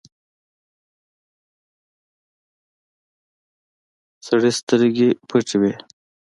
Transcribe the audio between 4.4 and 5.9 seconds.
سترګې پټې وې.